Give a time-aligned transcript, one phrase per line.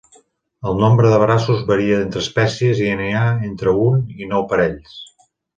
[0.69, 5.01] El nombre de braços varia entre espècies i n'hi ha entre un i nou parells.